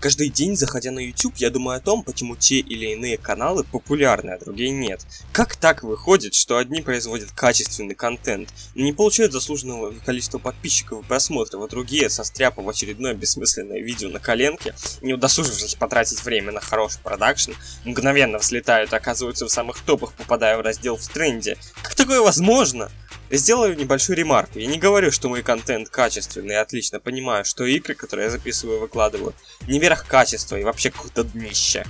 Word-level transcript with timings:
Каждый 0.00 0.28
день, 0.28 0.56
заходя 0.56 0.92
на 0.92 1.00
YouTube, 1.00 1.34
я 1.38 1.50
думаю 1.50 1.76
о 1.76 1.80
том, 1.80 2.04
почему 2.04 2.36
те 2.36 2.60
или 2.60 2.92
иные 2.92 3.18
каналы 3.18 3.64
популярны, 3.64 4.30
а 4.30 4.38
другие 4.38 4.70
нет. 4.70 5.04
Как 5.32 5.56
так 5.56 5.82
выходит, 5.82 6.34
что 6.34 6.56
одни 6.56 6.82
производят 6.82 7.32
качественный 7.32 7.96
контент, 7.96 8.48
но 8.76 8.84
не 8.84 8.92
получают 8.92 9.32
заслуженного 9.32 9.92
количества 10.06 10.38
подписчиков 10.38 11.04
и 11.04 11.08
просмотров, 11.08 11.64
а 11.64 11.68
другие, 11.68 12.10
состряпав 12.10 12.68
очередное 12.68 13.14
бессмысленное 13.14 13.80
видео 13.80 14.08
на 14.08 14.20
коленке, 14.20 14.72
не 15.02 15.14
удосужившись 15.14 15.74
потратить 15.74 16.22
время 16.24 16.52
на 16.52 16.60
хороший 16.60 17.00
продакшн, 17.02 17.52
мгновенно 17.84 18.38
взлетают 18.38 18.92
и 18.92 18.96
оказываются 18.96 19.46
в 19.46 19.50
самых 19.50 19.80
топах, 19.80 20.12
попадая 20.12 20.56
в 20.58 20.60
раздел 20.60 20.96
в 20.96 21.08
тренде. 21.08 21.56
Как 21.82 21.96
такое 21.96 22.20
возможно? 22.20 22.88
Сделаю 23.30 23.76
небольшую 23.76 24.16
ремарку. 24.16 24.58
Я 24.58 24.66
не 24.66 24.78
говорю, 24.78 25.10
что 25.10 25.28
мой 25.28 25.42
контент 25.42 25.90
качественный, 25.90 26.54
я 26.54 26.62
отлично 26.62 26.98
понимаю, 26.98 27.44
что 27.44 27.64
игры, 27.64 27.94
которые 27.94 28.26
я 28.26 28.30
записываю 28.30 28.78
и 28.78 28.80
выкладываю, 28.80 29.34
не 29.66 29.78
верх 29.78 30.06
качества 30.06 30.56
и 30.56 30.64
вообще 30.64 30.90
какое-то 30.90 31.24
днище. 31.24 31.84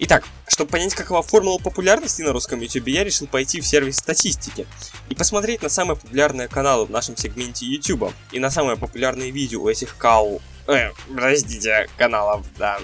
Итак, 0.00 0.24
чтобы 0.46 0.70
понять, 0.70 0.94
какова 0.94 1.22
формула 1.22 1.58
популярности 1.58 2.22
на 2.22 2.32
русском 2.32 2.60
YouTube, 2.60 2.86
я 2.86 3.02
решил 3.02 3.26
пойти 3.26 3.60
в 3.60 3.66
сервис 3.66 3.96
статистики 3.96 4.68
и 5.08 5.16
посмотреть 5.16 5.62
на 5.62 5.68
самые 5.68 5.96
популярные 5.96 6.46
каналы 6.46 6.86
в 6.86 6.90
нашем 6.90 7.16
сегменте 7.16 7.66
YouTube 7.66 8.12
и 8.30 8.38
на 8.38 8.48
самые 8.48 8.76
популярные 8.76 9.32
видео 9.32 9.62
у 9.62 9.68
этих 9.68 9.96
кау... 9.96 10.40
Э, 10.68 10.90
подождите, 11.08 11.88
каналов, 11.96 12.46
да. 12.56 12.78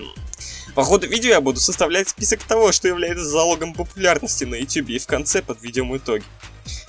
По 0.75 0.83
ходу 0.83 1.07
видео 1.07 1.31
я 1.31 1.41
буду 1.41 1.61
составлять 1.61 2.09
список 2.09 2.43
того, 2.43 2.73
что 2.73 2.89
является 2.89 3.25
залогом 3.25 3.75
популярности 3.75 4.43
на 4.43 4.57
YouTube 4.57 4.89
и 4.89 4.99
в 4.99 5.07
конце 5.07 5.41
подведем 5.41 5.97
итоги. 5.97 6.25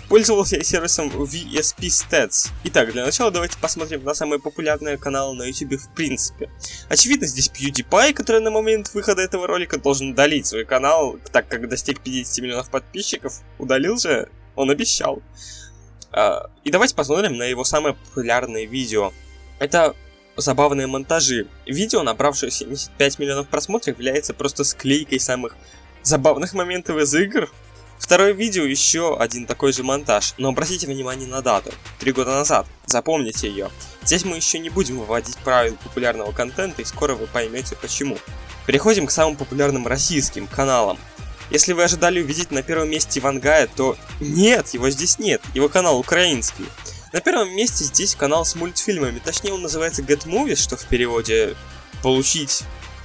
Пользовался 0.07 0.57
я 0.57 0.63
сервисом 0.63 1.09
VSP 1.09 1.87
Stats. 1.87 2.49
Итак, 2.65 2.91
для 2.91 3.03
начала 3.05 3.31
давайте 3.31 3.57
посмотрим 3.57 4.03
на 4.03 4.13
самые 4.13 4.39
популярные 4.39 4.97
каналы 4.97 5.35
на 5.35 5.43
YouTube 5.43 5.81
в 5.81 5.89
принципе. 5.95 6.51
Очевидно, 6.89 7.25
здесь 7.25 7.49
PewDiePie, 7.49 8.13
который 8.13 8.39
на 8.41 8.51
момент 8.51 8.93
выхода 8.93 9.23
этого 9.23 9.47
ролика 9.47 9.79
должен 9.79 10.11
удалить 10.11 10.45
свой 10.45 10.63
канал, 10.63 11.17
так 11.31 11.47
как 11.47 11.67
достиг 11.67 12.01
50 12.01 12.43
миллионов 12.43 12.69
подписчиков. 12.69 13.41
Удалил 13.57 13.97
же? 13.97 14.29
Он 14.55 14.69
обещал. 14.69 15.23
А, 16.11 16.51
и 16.63 16.69
давайте 16.69 16.93
посмотрим 16.93 17.35
на 17.37 17.43
его 17.43 17.63
самые 17.63 17.95
популярные 17.95 18.67
видео. 18.67 19.11
Это 19.57 19.95
забавные 20.37 20.85
монтажи. 20.85 21.47
Видео, 21.65 22.03
набравшее 22.03 22.51
75 22.51 23.17
миллионов 23.17 23.47
просмотров, 23.47 23.97
является 23.97 24.35
просто 24.35 24.63
склейкой 24.65 25.19
самых 25.19 25.55
забавных 26.03 26.53
моментов 26.53 26.97
из 26.97 27.13
игр, 27.15 27.49
Второе 27.97 28.33
видео 28.33 28.63
еще 28.63 29.17
один 29.17 29.45
такой 29.45 29.73
же 29.73 29.83
монтаж, 29.83 30.33
но 30.37 30.49
обратите 30.49 30.87
внимание 30.87 31.27
на 31.27 31.41
дату. 31.41 31.71
Три 31.99 32.11
года 32.11 32.31
назад. 32.31 32.67
Запомните 32.85 33.47
ее. 33.47 33.69
Здесь 34.03 34.25
мы 34.25 34.35
еще 34.35 34.59
не 34.59 34.69
будем 34.69 34.99
выводить 34.99 35.37
правил 35.37 35.75
популярного 35.83 36.31
контента 36.31 36.81
и 36.81 36.85
скоро 36.85 37.15
вы 37.15 37.25
поймете 37.27 37.75
почему. 37.75 38.17
Переходим 38.67 39.07
к 39.07 39.11
самым 39.11 39.35
популярным 39.35 39.87
российским 39.87 40.47
каналам. 40.47 40.97
Если 41.51 41.73
вы 41.73 41.83
ожидали 41.83 42.21
увидеть 42.21 42.51
на 42.51 42.63
первом 42.63 42.89
месте 42.89 43.19
Ивангая, 43.19 43.67
то 43.67 43.97
нет, 44.19 44.69
его 44.73 44.89
здесь 44.89 45.19
нет, 45.19 45.41
его 45.53 45.69
канал 45.69 45.99
украинский. 45.99 46.65
На 47.13 47.21
первом 47.21 47.55
месте 47.55 47.85
здесь 47.85 48.15
канал 48.15 48.45
с 48.45 48.55
мультфильмами, 48.55 49.19
точнее 49.19 49.53
он 49.53 49.61
называется 49.61 50.01
Get 50.01 50.25
Movies, 50.25 50.57
что 50.57 50.75
в 50.75 50.85
переводе 50.85 51.55
получить 52.01 52.63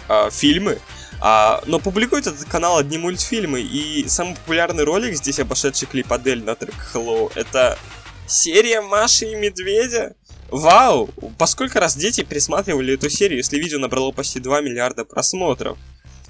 э, 0.08 0.30
фильмы. 0.30 0.78
А, 1.20 1.62
но 1.66 1.78
публикует 1.78 2.26
этот 2.26 2.44
канал 2.46 2.78
одни 2.78 2.96
мультфильмы, 2.96 3.60
и 3.60 4.08
самый 4.08 4.36
популярный 4.36 4.84
ролик 4.84 5.14
здесь, 5.16 5.38
обошедший 5.38 5.86
клип 5.86 6.10
Адель 6.12 6.42
на 6.42 6.54
трек 6.54 6.74
Hello, 6.94 7.30
это 7.34 7.78
серия 8.26 8.80
Маши 8.80 9.26
и 9.26 9.34
Медведя. 9.34 10.14
Вау! 10.48 11.10
Поскольку 11.38 11.78
раз 11.78 11.96
дети 11.96 12.22
пересматривали 12.22 12.94
эту 12.94 13.10
серию, 13.10 13.38
если 13.38 13.58
видео 13.58 13.78
набрало 13.78 14.12
почти 14.12 14.41
2 14.41 14.62
миллиарда 14.62 15.04
просмотров. 15.04 15.78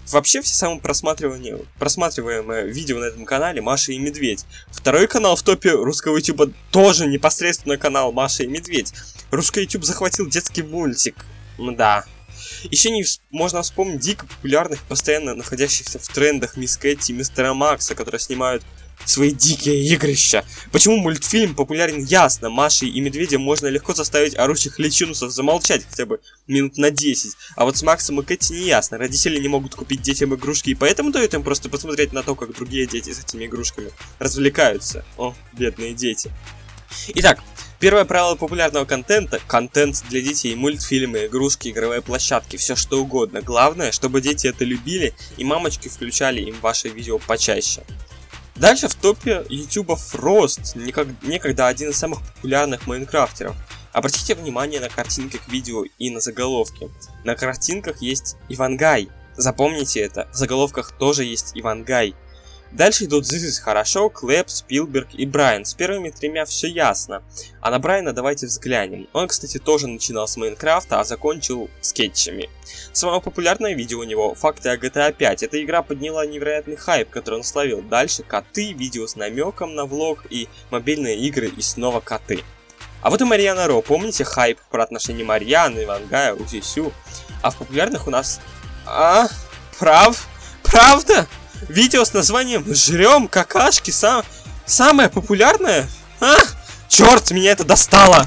Вообще 0.09 0.43
все 0.43 0.55
самые 0.55 0.81
просматриваемые, 0.81 1.65
просматриваемые 1.79 2.67
видео 2.67 2.99
на 2.99 3.05
этом 3.05 3.25
канале 3.25 3.61
Маша 3.61 3.93
и 3.93 3.99
Медведь. 3.99 4.45
Второй 4.71 5.07
канал 5.07 5.37
в 5.37 5.43
топе 5.43 5.71
русского 5.71 6.17
ютуба 6.17 6.51
тоже 6.73 7.07
непосредственно 7.07 7.77
канал 7.77 8.11
Маша 8.11 8.43
и 8.43 8.49
Медведь. 8.49 8.93
Русский 9.31 9.63
ютуб 9.63 9.85
захватил 9.85 10.29
детский 10.29 10.63
мультик. 10.63 11.15
Да, 11.59 12.05
еще 12.71 12.91
не 12.91 13.05
можно 13.31 13.63
вспомнить 13.63 14.01
дико 14.01 14.27
популярных, 14.27 14.83
постоянно 14.83 15.35
находящихся 15.35 15.99
в 15.99 16.09
трендах 16.09 16.57
Мисс 16.57 16.77
Кэти 16.77 17.13
и 17.13 17.15
Мистера 17.15 17.55
Макса, 17.55 17.95
которые 17.95 18.21
снимают 18.21 18.63
свои 19.05 19.33
дикие 19.33 19.83
игрища. 19.87 20.45
Почему 20.73 20.99
мультфильм 20.99 21.55
популярен 21.55 22.05
ясно, 22.05 22.51
Машей 22.51 22.89
и 22.89 23.01
Медведя 23.01 23.39
можно 23.39 23.67
легко 23.67 23.95
заставить 23.95 24.37
орущих 24.37 24.79
личинусов 24.79 25.31
замолчать 25.33 25.85
хотя 25.89 26.07
бы 26.07 26.21
минут 26.47 26.77
на 26.77 26.91
10. 26.91 27.33
А 27.57 27.65
вот 27.65 27.77
с 27.77 27.83
Максом 27.83 28.21
и 28.21 28.25
Кэти 28.25 28.53
не 28.53 28.67
ясно, 28.67 28.99
родители 28.99 29.41
не 29.41 29.49
могут 29.49 29.75
купить 29.75 30.03
детям 30.03 30.35
игрушки, 30.35 30.71
и 30.71 30.75
поэтому 30.75 31.11
дают 31.11 31.35
им 31.35 31.43
просто 31.43 31.69
посмотреть 31.69 32.13
на 32.13 32.23
то, 32.23 32.35
как 32.35 32.55
другие 32.55 32.87
дети 32.87 33.13
с 33.13 33.21
этими 33.21 33.47
игрушками 33.47 33.91
развлекаются. 34.19 35.05
О, 35.17 35.35
бедные 35.53 35.95
дети. 35.95 36.31
Итак, 37.15 37.41
Первое 37.81 38.05
правило 38.05 38.35
популярного 38.35 38.85
контента– 38.85 39.41
контент 39.47 40.05
для 40.11 40.21
детей, 40.21 40.55
мультфильмы, 40.55 41.25
игрушки, 41.25 41.69
игровые 41.69 42.03
площадки, 42.03 42.57
все 42.57 42.77
что 42.77 43.01
угодно. 43.01 43.41
Главное, 43.41 43.91
чтобы 43.91 44.21
дети 44.21 44.49
это 44.49 44.67
любили 44.67 45.15
и 45.39 45.45
мамочки 45.45 45.89
включали 45.89 46.43
им 46.43 46.61
ваши 46.61 46.91
видео 46.91 47.19
почаще. 47.19 47.83
Дальше 48.55 48.87
в 48.87 48.95
топе 48.95 49.47
YouTube 49.49 49.93
Frost, 49.93 50.77
некогда 51.23 51.69
один 51.69 51.89
из 51.89 51.97
самых 51.97 52.21
популярных 52.21 52.87
майнкрафтеров. 52.87 53.57
Обратите 53.93 54.35
внимание 54.35 54.79
на 54.79 54.91
картинки 54.91 55.39
к 55.39 55.49
видео 55.49 55.85
и 55.99 56.11
на 56.11 56.21
заголовки. 56.21 56.91
На 57.25 57.35
картинках 57.35 58.03
есть 58.03 58.37
Ивангай. 58.51 59.09
Запомните 59.39 60.01
это, 60.01 60.29
в 60.35 60.37
заголовках 60.37 60.93
тоже 60.99 61.25
есть 61.25 61.53
Ивангай. 61.55 62.15
Дальше 62.73 63.07
идут 63.07 63.25
is 63.25 63.61
хорошо, 63.61 64.09
Клэп, 64.09 64.49
Спилберг 64.49 65.09
и 65.15 65.27
Брайан. 65.27 65.65
С 65.65 65.75
первыми 65.75 66.11
тремя 66.11 66.45
все 66.45 66.69
ясно. 66.69 67.23
А 67.61 67.71
на 67.71 67.81
Брайана 67.81 68.13
давайте 68.13 68.47
взглянем. 68.47 69.09
Он, 69.13 69.27
кстати, 69.27 69.59
тоже 69.59 69.89
начинал 69.89 70.29
с 70.29 70.37
Майнкрафта, 70.37 71.01
а 71.01 71.05
закончил 71.05 71.69
скетчами. 71.81 72.49
Самое 72.93 73.21
популярное 73.21 73.75
видео 73.75 73.99
у 73.99 74.05
него 74.05 74.35
«Факты 74.35 74.69
о 74.69 74.77
GTA 74.77 75.17
5». 75.17 75.45
Эта 75.45 75.63
игра 75.63 75.83
подняла 75.83 76.25
невероятный 76.25 76.77
хайп, 76.77 77.11
который 77.11 77.37
он 77.37 77.45
словил. 77.45 77.83
Дальше 77.83 78.23
коты, 78.23 78.73
видео 78.73 79.07
с 79.07 79.17
намеком 79.17 79.75
на 79.75 79.85
влог 79.85 80.25
и 80.31 80.49
мобильные 80.71 81.19
игры 81.19 81.49
и 81.49 81.63
снова 81.63 82.01
коты. 82.01 82.45
А 83.03 83.11
вот 83.11 83.21
и 83.21 83.25
Марьяна 83.25 83.67
Ро. 83.67 83.83
Помните 83.83 84.25
хайп 84.25 84.61
про 84.71 84.85
отношения 84.85 85.25
Марьяны, 85.25 85.85
Ивангая, 85.85 86.35
Узисю? 86.35 86.93
А 87.43 87.51
в 87.51 87.57
популярных 87.57 88.07
у 88.07 88.11
нас... 88.11 88.41
А? 88.87 89.27
Прав? 89.79 90.29
Правда? 90.63 91.27
Видео 91.69 92.05
с 92.05 92.13
названием 92.13 92.65
«Жрем 92.73 93.29
какашки» 93.29 93.91
сам... 93.91 94.25
самое 94.67 95.09
популярное? 95.09 95.89
А? 96.21 96.37
Черт, 96.89 97.31
меня 97.31 97.53
это 97.53 97.65
достало! 97.65 98.27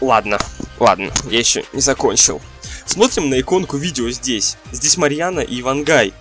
Ладно, 0.00 0.38
ладно, 0.78 1.10
я 1.30 1.38
еще 1.38 1.64
не 1.72 1.80
закончил. 1.80 2.42
Смотрим 2.84 3.30
на 3.30 3.40
иконку 3.40 3.76
видео 3.76 4.10
здесь. 4.10 4.56
Здесь 4.70 4.96
Марьяна 4.96 5.40
и 5.40 5.60
Ивангай. 5.60 6.12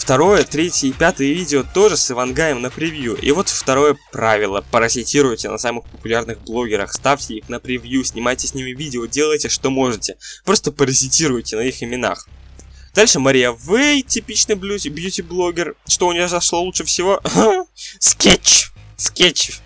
Второе, 0.00 0.44
третье 0.44 0.88
и 0.88 0.92
пятое 0.92 1.28
видео 1.28 1.62
тоже 1.62 1.98
с 1.98 2.10
Ивангаем 2.10 2.62
на 2.62 2.70
превью. 2.70 3.16
И 3.16 3.30
вот 3.32 3.50
второе 3.50 3.98
правило. 4.10 4.64
Паразитируйте 4.70 5.50
на 5.50 5.58
самых 5.58 5.84
популярных 5.84 6.40
блогерах, 6.40 6.94
ставьте 6.94 7.34
их 7.34 7.50
на 7.50 7.60
превью, 7.60 8.02
снимайте 8.02 8.46
с 8.48 8.54
ними 8.54 8.70
видео, 8.70 9.04
делайте 9.04 9.50
что 9.50 9.68
можете. 9.68 10.16
Просто 10.46 10.72
паразитируйте 10.72 11.56
на 11.56 11.60
их 11.60 11.82
именах. 11.82 12.26
Дальше 12.94 13.20
Мария 13.20 13.54
Вей, 13.68 14.02
типичный 14.02 14.54
бьюти-блогер. 14.54 15.76
Что 15.86 16.08
у 16.08 16.12
нее 16.12 16.28
зашло 16.28 16.62
лучше 16.62 16.84
всего? 16.84 17.20
Скетч! 17.98 18.70
Скетч! 18.96 19.60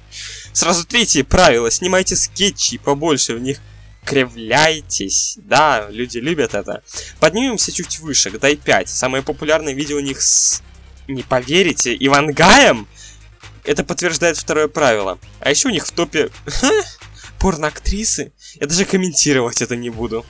Сразу 0.52 0.84
третье 0.84 1.22
правило. 1.22 1.70
Снимайте 1.70 2.16
скетчи 2.16 2.78
побольше 2.78 3.36
в 3.36 3.40
них 3.40 3.60
кривляйтесь. 4.04 5.38
Да, 5.42 5.88
люди 5.90 6.18
любят 6.18 6.54
это. 6.54 6.82
Поднимемся 7.20 7.72
чуть 7.72 7.98
выше, 8.00 8.30
Дай 8.30 8.56
5. 8.56 8.88
Самое 8.88 9.22
популярное 9.22 9.74
видео 9.74 9.96
у 9.96 10.00
них 10.00 10.20
с... 10.22 10.62
Не 11.08 11.22
поверите, 11.22 11.96
Ивангаем? 11.98 12.86
Это 13.64 13.84
подтверждает 13.84 14.36
второе 14.36 14.68
правило. 14.68 15.18
А 15.40 15.50
еще 15.50 15.68
у 15.68 15.70
них 15.70 15.86
в 15.86 15.92
топе 15.92 16.30
порноактрисы. 17.38 18.32
Я 18.60 18.66
даже 18.66 18.84
комментировать 18.84 19.62
это 19.62 19.76
не 19.76 19.90
буду. 19.90 20.24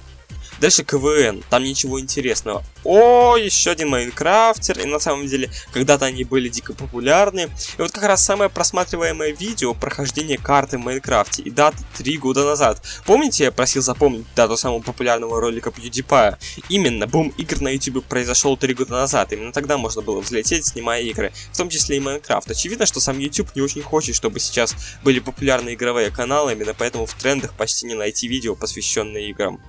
Дальше 0.61 0.85
КВН, 0.85 1.43
там 1.51 1.62
ничего 1.62 2.01
интересного. 2.01 2.65
О, 2.85 3.37
еще 3.37 3.71
один 3.71 3.89
Майнкрафтер, 3.89 4.79
и 4.79 4.85
на 4.85 4.99
самом 4.99 5.27
деле, 5.27 5.51
когда-то 5.73 6.05
они 6.05 6.25
были 6.25 6.49
дико 6.49 6.75
популярны. 6.75 7.51
И 7.79 7.83
вот 7.83 7.91
как 7.91 8.05
раз 8.05 8.25
самое 8.25 8.51
просматриваемое 8.51 9.33
видео 9.33 9.75
прохождения 9.75 10.39
карты 10.39 10.79
в 10.79 10.81
Майнкрафте, 10.81 11.43
и 11.43 11.51
дата 11.51 11.79
3 11.99 12.19
года 12.19 12.45
назад. 12.45 12.83
Помните, 13.05 13.45
я 13.45 13.53
просил 13.53 13.83
запомнить 13.83 14.27
дату 14.37 14.56
самого 14.56 14.81
популярного 14.81 15.41
ролика 15.41 15.71
PewDiePie? 15.71 16.37
Именно, 16.69 17.07
бум 17.07 17.33
игр 17.37 17.61
на 17.61 17.69
YouTube 17.71 18.05
произошел 18.05 18.57
3 18.57 18.75
года 18.75 18.93
назад, 18.93 19.33
именно 19.33 19.53
тогда 19.53 19.79
можно 19.79 20.03
было 20.03 20.21
взлететь, 20.21 20.67
снимая 20.67 21.03
игры, 21.03 21.33
в 21.53 21.57
том 21.57 21.69
числе 21.69 21.97
и 21.97 22.00
Майнкрафт. 22.00 22.50
Очевидно, 22.50 22.87
что 22.87 23.00
сам 23.00 23.19
YouTube 23.19 23.55
не 23.55 23.62
очень 23.62 23.83
хочет, 23.83 24.15
чтобы 24.15 24.41
сейчас 24.41 24.75
были 25.03 25.21
популярны 25.21 25.75
игровые 25.75 26.11
каналы, 26.11 26.53
именно 26.53 26.75
поэтому 26.75 27.07
в 27.07 27.15
трендах 27.15 27.55
почти 27.55 27.87
не 27.87 27.95
найти 27.95 28.29
видео, 28.29 28.55
посвященные 28.55 29.31
играм. 29.31 29.61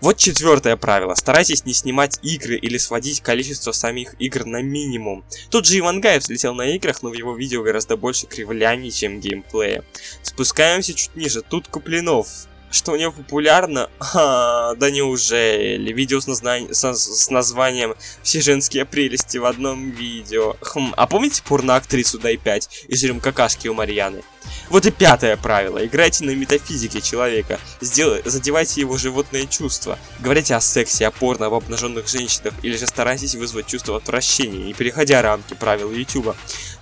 Вот 0.00 0.16
четвертое 0.16 0.76
правило. 0.76 1.14
Старайтесь 1.14 1.66
не 1.66 1.74
снимать 1.74 2.18
игры 2.22 2.56
или 2.56 2.78
сводить 2.78 3.20
количество 3.20 3.72
самих 3.72 4.14
игр 4.18 4.46
на 4.46 4.62
минимум. 4.62 5.24
Тут 5.50 5.66
же 5.66 5.78
Ивангаев 5.78 6.22
взлетел 6.22 6.54
на 6.54 6.74
играх, 6.74 7.02
но 7.02 7.10
в 7.10 7.14
его 7.14 7.36
видео 7.36 7.62
гораздо 7.62 7.96
больше 7.98 8.26
кривляний, 8.26 8.90
чем 8.90 9.20
геймплея. 9.20 9.84
Спускаемся 10.22 10.94
чуть 10.94 11.14
ниже. 11.16 11.42
Тут 11.42 11.68
Куплинов. 11.68 12.28
Что 12.70 12.92
у 12.92 12.96
него 12.96 13.10
популярно? 13.10 13.90
А, 14.14 14.74
да 14.76 14.90
неужели? 14.90 15.92
Видео 15.92 16.20
с, 16.20 16.26
назна... 16.28 16.58
с, 16.70 16.94
с 16.94 17.30
названием 17.30 17.94
«Все 18.22 18.40
женские 18.40 18.84
прелести 18.84 19.38
в 19.38 19.44
одном 19.44 19.90
видео». 19.90 20.56
Хм, 20.60 20.94
а 20.96 21.06
помните 21.06 21.42
порно-актрису 21.42 22.18
Дай 22.20 22.36
5 22.36 22.84
и 22.88 22.96
жрем 22.96 23.20
какашки 23.20 23.66
у 23.66 23.74
Марьяны? 23.74 24.22
Вот 24.68 24.86
и 24.86 24.92
пятое 24.92 25.36
правило. 25.36 25.84
Играйте 25.84 26.24
на 26.24 26.30
метафизике 26.30 27.00
человека. 27.00 27.58
Сделай, 27.80 28.22
задевайте 28.24 28.80
его 28.80 28.96
животные 28.96 29.48
чувства. 29.48 29.98
Говорите 30.20 30.54
о 30.54 30.60
сексе, 30.60 31.08
о 31.08 31.10
порно, 31.10 31.46
об 31.46 31.54
обнаженных 31.54 32.08
женщинах, 32.08 32.54
или 32.62 32.76
же 32.76 32.86
старайтесь 32.86 33.34
вызвать 33.34 33.66
чувство 33.66 33.96
отвращения, 33.96 34.64
не 34.64 34.74
переходя 34.74 35.22
рамки 35.22 35.54
правил 35.54 35.90
YouTube. 35.90 36.36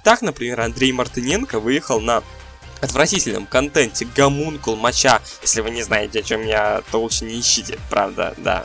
Так, 0.04 0.20
например, 0.20 0.60
Андрей 0.60 0.92
Мартыненко 0.92 1.60
выехал 1.60 2.00
на 2.00 2.22
отвратительном 2.80 3.46
контенте 3.46 4.06
гомункул, 4.16 4.76
моча. 4.76 5.20
Если 5.42 5.60
вы 5.60 5.70
не 5.70 5.82
знаете, 5.82 6.20
о 6.20 6.22
чем 6.22 6.46
я, 6.46 6.82
то 6.90 7.00
лучше 7.00 7.24
не 7.24 7.38
ищите, 7.38 7.78
правда, 7.90 8.34
да. 8.38 8.64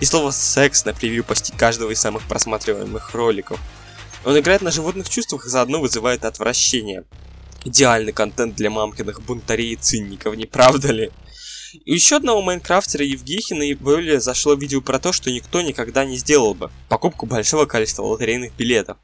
И 0.00 0.04
слово 0.04 0.30
секс 0.30 0.84
на 0.84 0.94
превью 0.94 1.24
почти 1.24 1.52
каждого 1.52 1.90
из 1.90 2.00
самых 2.00 2.22
просматриваемых 2.26 3.14
роликов. 3.14 3.60
Он 4.24 4.38
играет 4.38 4.62
на 4.62 4.70
животных 4.70 5.08
чувствах 5.08 5.46
и 5.46 5.48
заодно 5.48 5.80
вызывает 5.80 6.24
отвращение. 6.24 7.04
Идеальный 7.64 8.12
контент 8.12 8.54
для 8.56 8.70
мамкиных 8.70 9.22
бунтарей 9.22 9.72
и 9.72 9.76
цинников, 9.76 10.36
не 10.36 10.46
правда 10.46 10.92
ли? 10.92 11.10
И 11.84 11.94
еще 11.94 12.16
одного 12.16 12.42
майнкрафтера 12.42 13.04
Евгехина 13.04 13.62
и 13.62 13.74
более 13.74 14.20
зашло 14.20 14.54
видео 14.54 14.80
про 14.80 14.98
то, 14.98 15.12
что 15.12 15.30
никто 15.30 15.62
никогда 15.62 16.04
не 16.04 16.16
сделал 16.16 16.54
бы. 16.54 16.70
Покупку 16.88 17.26
большого 17.26 17.66
количества 17.66 18.02
лотерейных 18.02 18.54
билетов. 18.54 18.98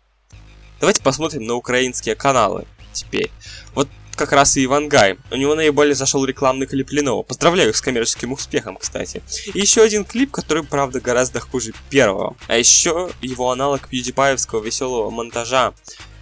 Давайте 0.80 1.02
посмотрим 1.02 1.44
на 1.44 1.54
украинские 1.54 2.14
каналы 2.14 2.66
теперь. 2.92 3.30
Вот 3.74 3.88
как 4.18 4.32
раз 4.32 4.56
и 4.56 4.64
Ивангай. 4.64 5.16
У 5.30 5.36
него 5.36 5.54
наиболее 5.54 5.94
зашел 5.94 6.24
рекламный 6.26 6.66
клип 6.66 6.90
Lenovo. 6.90 7.22
Поздравляю 7.22 7.70
их 7.70 7.76
с 7.76 7.80
коммерческим 7.80 8.32
успехом, 8.32 8.76
кстати. 8.76 9.22
И 9.54 9.60
еще 9.60 9.82
один 9.82 10.04
клип, 10.04 10.30
который, 10.32 10.64
правда, 10.64 11.00
гораздо 11.00 11.40
хуже 11.40 11.72
первого. 11.88 12.36
А 12.48 12.58
еще 12.58 13.10
его 13.22 13.50
аналог 13.50 13.88
PewDiePie'евского 13.90 14.62
веселого 14.62 15.10
монтажа, 15.10 15.72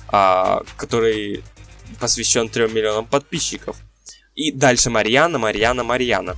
а, 0.09 0.63
который 0.77 1.43
посвящен 1.99 2.49
3 2.49 2.69
миллионам 2.69 3.07
подписчиков. 3.07 3.77
И 4.35 4.53
дальше 4.53 4.91
Марьяна, 4.91 5.39
Марьяна, 5.39 5.83
Марьяна. 5.83 6.37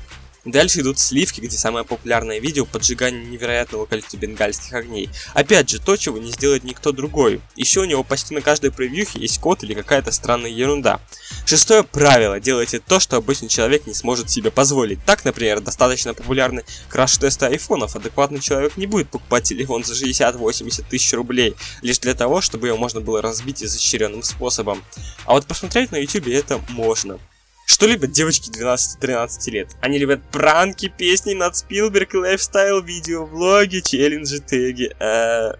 Дальше 0.51 0.81
идут 0.81 0.99
сливки, 0.99 1.43
где 1.43 1.59
самое 1.59 1.85
популярное 1.85 2.39
видео 2.39 2.65
поджигание 2.65 3.23
невероятного 3.23 3.85
количества 3.85 4.17
бенгальских 4.17 4.73
огней. 4.73 5.11
Опять 5.35 5.69
же, 5.69 5.79
то, 5.79 5.95
чего 5.97 6.17
не 6.17 6.33
сделает 6.33 6.65
никто 6.65 6.91
другой. 6.91 7.43
Еще 7.55 7.81
у 7.81 7.85
него 7.85 8.03
почти 8.03 8.33
на 8.35 8.41
каждой 8.41 8.73
превьюхе 8.73 9.19
есть 9.21 9.41
код 9.41 9.63
или 9.63 9.75
какая-то 9.75 10.11
странная 10.11 10.49
ерунда. 10.49 11.01
Шестое 11.45 11.83
правило. 11.83 12.41
Делайте 12.41 12.79
то, 12.81 12.99
что 12.99 13.19
обычный 13.19 13.49
человек 13.49 13.87
не 13.87 13.93
сможет 13.93 14.31
себе 14.31 14.51
позволить. 14.51 15.05
Так, 15.05 15.23
например, 15.27 15.61
достаточно 15.61 16.15
популярны 16.15 16.65
краш-тесты 16.89 17.45
айфонов. 17.45 17.95
Адекватный 17.95 18.41
человек 18.41 18.79
не 18.79 18.87
будет 18.87 19.11
покупать 19.11 19.45
телефон 19.45 19.85
за 19.85 19.93
60-80 19.93 20.85
тысяч 20.89 21.13
рублей, 21.13 21.57
лишь 21.83 21.99
для 21.99 22.15
того, 22.15 22.41
чтобы 22.41 22.69
его 22.69 22.79
можно 22.79 23.03
было 23.03 23.21
разбить 23.21 23.63
изощренным 23.63 24.23
способом. 24.23 24.83
А 25.27 25.35
вот 25.35 25.45
посмотреть 25.45 25.93
на 25.93 25.97
YouTube 25.97 26.29
это 26.29 26.59
можно. 26.71 27.19
Что 27.69 27.87
любят 27.87 28.13
девочки 28.13 28.49
12-13 28.49 29.51
лет? 29.51 29.69
Они 29.83 29.99
любят 29.99 30.23
пранки, 30.33 30.89
песни 30.89 31.35
над 31.35 31.55
Спилберг, 31.55 32.15
лайфстайл, 32.15 32.81
видео, 32.81 33.27
влоги, 33.27 33.81
челленджи, 33.81 34.41
теги, 34.41 34.91
э, 34.99 35.53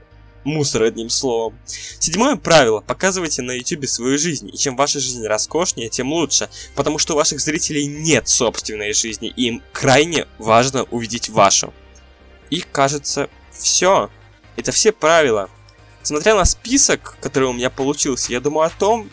мусор 0.43 0.85
одним 0.85 1.11
словом. 1.11 1.59
Седьмое 1.67 2.37
правило. 2.37 2.81
Показывайте 2.81 3.43
на 3.43 3.53
YouTube 3.53 3.87
свою 3.87 4.17
жизнь. 4.17 4.49
И 4.51 4.57
чем 4.57 4.75
ваша 4.75 5.01
жизнь 5.01 5.27
роскошнее, 5.27 5.91
тем 5.91 6.11
лучше. 6.11 6.49
Потому 6.75 6.97
что 6.97 7.13
у 7.13 7.17
ваших 7.19 7.41
зрителей 7.41 7.87
нет 7.87 8.27
собственной 8.27 8.95
жизни. 8.95 9.29
И 9.37 9.49
им 9.49 9.63
крайне 9.73 10.27
важно 10.39 10.85
увидеть 10.85 11.29
вашу. 11.29 11.75
И 12.49 12.61
кажется, 12.61 13.29
все. 13.53 14.11
Это 14.57 14.73
все 14.73 14.93
правила. 14.93 15.51
Смотря 16.03 16.35
на 16.35 16.47
список, 16.47 17.19
который 17.21 17.51
у 17.51 17.53
меня 17.53 17.69
получился, 17.69 18.33
я 18.33 18.41
думаю 18.41 18.67
о 18.67 18.71
том, 18.71 19.11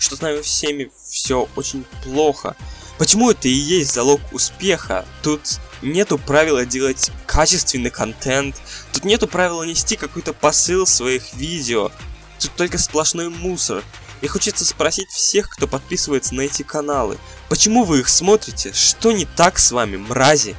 что 0.00 0.16
с 0.16 0.20
нами 0.20 0.40
всеми 0.40 0.90
все 1.08 1.48
очень 1.54 1.84
плохо. 2.02 2.56
Почему 2.98 3.30
это 3.30 3.48
и 3.48 3.52
есть 3.52 3.94
залог 3.94 4.20
успеха? 4.32 5.06
Тут 5.22 5.60
нету 5.82 6.18
правила 6.18 6.66
делать 6.66 7.10
качественный 7.26 7.90
контент, 7.90 8.60
тут 8.92 9.04
нету 9.04 9.28
правила 9.28 9.62
нести 9.62 9.96
какой-то 9.96 10.32
посыл 10.32 10.86
своих 10.86 11.32
видео, 11.34 11.92
тут 12.40 12.52
только 12.56 12.78
сплошной 12.78 13.28
мусор. 13.28 13.84
И 14.20 14.26
хочется 14.26 14.66
спросить 14.66 15.08
всех, 15.08 15.48
кто 15.48 15.66
подписывается 15.66 16.34
на 16.34 16.42
эти 16.42 16.62
каналы, 16.62 17.16
почему 17.48 17.84
вы 17.84 18.00
их 18.00 18.08
смотрите? 18.08 18.72
Что 18.74 19.12
не 19.12 19.24
так 19.24 19.58
с 19.58 19.70
вами, 19.70 19.96
мрази? 19.96 20.56